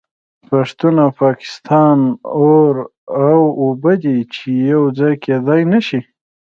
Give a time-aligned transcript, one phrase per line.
[0.49, 1.97] پښتون او پاکستان
[2.41, 2.73] اور
[3.27, 6.01] او اوبه دي چې یو ځای کیدای نشي